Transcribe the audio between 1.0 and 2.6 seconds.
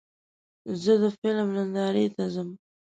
د فلم نندارې ته ځم.